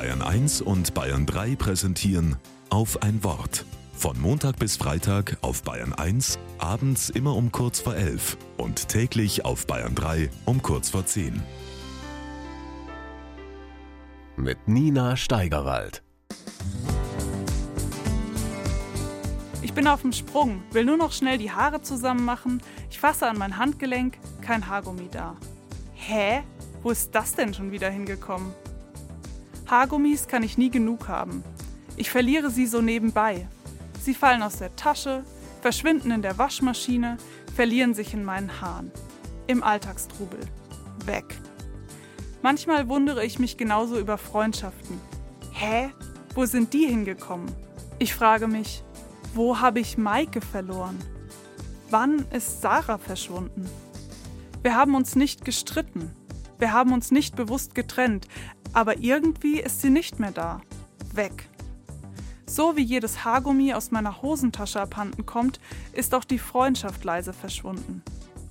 Bayern 0.00 0.22
1 0.22 0.62
und 0.62 0.94
Bayern 0.94 1.26
3 1.26 1.56
präsentieren 1.56 2.36
auf 2.70 3.02
ein 3.02 3.22
Wort. 3.22 3.66
Von 3.92 4.18
Montag 4.18 4.58
bis 4.58 4.78
Freitag 4.78 5.36
auf 5.42 5.62
Bayern 5.62 5.92
1, 5.92 6.38
abends 6.56 7.10
immer 7.10 7.36
um 7.36 7.52
kurz 7.52 7.80
vor 7.80 7.94
11 7.94 8.38
und 8.56 8.88
täglich 8.88 9.44
auf 9.44 9.66
Bayern 9.66 9.94
3 9.94 10.30
um 10.46 10.62
kurz 10.62 10.88
vor 10.88 11.04
10. 11.04 11.42
Mit 14.36 14.66
Nina 14.66 15.18
Steigerwald. 15.18 16.02
Ich 19.60 19.74
bin 19.74 19.86
auf 19.86 20.00
dem 20.00 20.14
Sprung, 20.14 20.62
will 20.72 20.86
nur 20.86 20.96
noch 20.96 21.12
schnell 21.12 21.36
die 21.36 21.52
Haare 21.52 21.82
zusammen 21.82 22.24
machen. 22.24 22.62
Ich 22.88 22.98
fasse 22.98 23.28
an 23.28 23.36
mein 23.36 23.58
Handgelenk, 23.58 24.16
kein 24.40 24.66
Haargummi 24.66 25.10
da. 25.10 25.36
Hä? 25.92 26.42
Wo 26.82 26.90
ist 26.90 27.14
das 27.14 27.34
denn 27.34 27.52
schon 27.52 27.70
wieder 27.70 27.90
hingekommen? 27.90 28.54
Haargummis 29.70 30.26
kann 30.26 30.42
ich 30.42 30.58
nie 30.58 30.68
genug 30.68 31.06
haben. 31.06 31.44
Ich 31.96 32.10
verliere 32.10 32.50
sie 32.50 32.66
so 32.66 32.80
nebenbei. 32.82 33.46
Sie 34.00 34.14
fallen 34.14 34.42
aus 34.42 34.56
der 34.56 34.74
Tasche, 34.74 35.22
verschwinden 35.62 36.10
in 36.10 36.22
der 36.22 36.38
Waschmaschine, 36.38 37.18
verlieren 37.54 37.94
sich 37.94 38.12
in 38.12 38.24
meinen 38.24 38.60
Haaren. 38.60 38.90
Im 39.46 39.62
Alltagstrubel. 39.62 40.40
Weg. 41.06 41.38
Manchmal 42.42 42.88
wundere 42.88 43.24
ich 43.24 43.38
mich 43.38 43.56
genauso 43.58 43.96
über 43.96 44.18
Freundschaften. 44.18 45.00
Hä? 45.52 45.90
Wo 46.34 46.46
sind 46.46 46.72
die 46.72 46.86
hingekommen? 46.86 47.52
Ich 48.00 48.12
frage 48.12 48.48
mich, 48.48 48.82
wo 49.34 49.60
habe 49.60 49.78
ich 49.78 49.96
Maike 49.96 50.40
verloren? 50.40 50.98
Wann 51.90 52.26
ist 52.32 52.60
Sarah 52.60 52.98
verschwunden? 52.98 53.68
Wir 54.62 54.74
haben 54.74 54.96
uns 54.96 55.14
nicht 55.14 55.44
gestritten. 55.44 56.10
Wir 56.60 56.74
haben 56.74 56.92
uns 56.92 57.10
nicht 57.10 57.36
bewusst 57.36 57.74
getrennt, 57.74 58.28
aber 58.74 58.98
irgendwie 58.98 59.60
ist 59.60 59.80
sie 59.80 59.88
nicht 59.88 60.20
mehr 60.20 60.30
da. 60.30 60.60
Weg. 61.14 61.48
So 62.46 62.76
wie 62.76 62.82
jedes 62.82 63.24
Haargummi 63.24 63.72
aus 63.72 63.90
meiner 63.90 64.20
Hosentasche 64.20 64.80
abhanden 64.80 65.24
kommt, 65.24 65.58
ist 65.94 66.14
auch 66.14 66.24
die 66.24 66.38
Freundschaft 66.38 67.02
leise 67.02 67.32
verschwunden. 67.32 68.02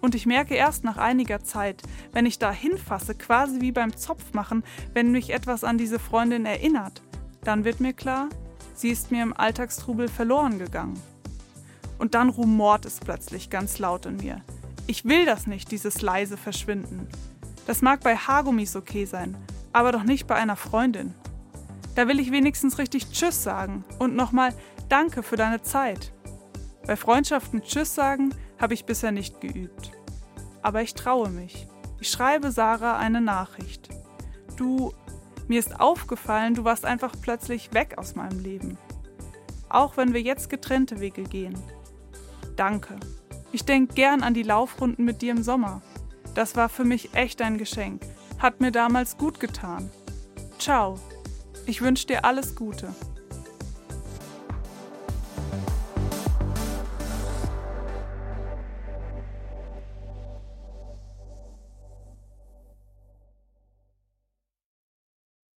Und 0.00 0.16
ich 0.16 0.26
merke 0.26 0.56
erst 0.56 0.82
nach 0.82 0.96
einiger 0.96 1.44
Zeit, 1.44 1.80
wenn 2.12 2.26
ich 2.26 2.40
da 2.40 2.50
hinfasse, 2.50 3.14
quasi 3.14 3.60
wie 3.60 3.70
beim 3.70 3.96
Zopfmachen, 3.96 4.64
wenn 4.94 5.12
mich 5.12 5.30
etwas 5.30 5.62
an 5.62 5.78
diese 5.78 6.00
Freundin 6.00 6.44
erinnert, 6.44 7.02
dann 7.44 7.64
wird 7.64 7.78
mir 7.78 7.92
klar, 7.92 8.28
sie 8.74 8.88
ist 8.88 9.12
mir 9.12 9.22
im 9.22 9.36
Alltagstrubel 9.36 10.08
verloren 10.08 10.58
gegangen. 10.58 11.00
Und 11.98 12.14
dann 12.14 12.30
rumort 12.30 12.84
es 12.84 12.98
plötzlich 12.98 13.48
ganz 13.48 13.78
laut 13.78 14.06
in 14.06 14.16
mir. 14.16 14.42
Ich 14.88 15.04
will 15.04 15.24
das 15.24 15.46
nicht, 15.46 15.70
dieses 15.70 16.02
leise 16.02 16.36
Verschwinden. 16.36 17.06
Das 17.66 17.82
mag 17.82 18.00
bei 18.00 18.16
Haargummis 18.16 18.76
okay 18.76 19.04
sein, 19.04 19.36
aber 19.72 19.92
doch 19.92 20.02
nicht 20.02 20.26
bei 20.26 20.34
einer 20.34 20.56
Freundin. 20.56 21.14
Da 21.94 22.08
will 22.08 22.20
ich 22.20 22.32
wenigstens 22.32 22.78
richtig 22.78 23.10
Tschüss 23.10 23.42
sagen 23.42 23.84
und 23.98 24.16
nochmal 24.16 24.54
Danke 24.88 25.22
für 25.22 25.36
deine 25.36 25.62
Zeit. 25.62 26.12
Bei 26.86 26.96
Freundschaften 26.96 27.62
Tschüss 27.62 27.94
sagen 27.94 28.34
habe 28.60 28.74
ich 28.74 28.84
bisher 28.84 29.10
nicht 29.10 29.40
geübt. 29.40 29.92
Aber 30.60 30.82
ich 30.82 30.94
traue 30.94 31.30
mich. 31.30 31.66
Ich 31.98 32.10
schreibe 32.10 32.50
Sarah 32.50 32.98
eine 32.98 33.20
Nachricht. 33.20 33.88
Du, 34.56 34.92
mir 35.48 35.58
ist 35.58 35.80
aufgefallen, 35.80 36.54
du 36.54 36.64
warst 36.64 36.84
einfach 36.84 37.14
plötzlich 37.22 37.72
weg 37.72 37.96
aus 37.96 38.14
meinem 38.16 38.40
Leben. 38.40 38.76
Auch 39.68 39.96
wenn 39.96 40.12
wir 40.12 40.20
jetzt 40.20 40.50
getrennte 40.50 41.00
Wege 41.00 41.22
gehen. 41.22 41.58
Danke. 42.56 42.96
Ich 43.50 43.64
denke 43.64 43.94
gern 43.94 44.22
an 44.22 44.34
die 44.34 44.42
Laufrunden 44.42 45.04
mit 45.04 45.22
dir 45.22 45.32
im 45.32 45.42
Sommer. 45.42 45.80
Das 46.34 46.56
war 46.56 46.68
für 46.68 46.84
mich 46.84 47.14
echt 47.14 47.42
ein 47.42 47.58
Geschenk. 47.58 48.02
Hat 48.38 48.60
mir 48.60 48.72
damals 48.72 49.16
gut 49.18 49.40
getan. 49.40 49.90
Ciao. 50.58 50.98
Ich 51.66 51.82
wünsche 51.82 52.06
dir 52.06 52.24
alles 52.24 52.56
Gute. 52.56 52.94